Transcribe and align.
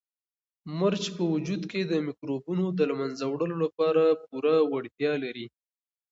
مرچ 0.79 1.03
په 1.15 1.23
وجود 1.33 1.61
کې 1.71 1.81
د 1.83 1.93
مکروبونو 2.07 2.65
د 2.77 2.79
له 2.89 2.95
منځه 3.01 3.23
وړلو 3.27 3.55
لپاره 3.65 4.03
پوره 4.25 4.55
وړتیا 4.73 5.11
لري. 5.23 5.47